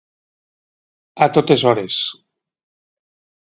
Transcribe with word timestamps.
A 1.25 1.27
totes 1.35 1.67
hores. 1.73 2.01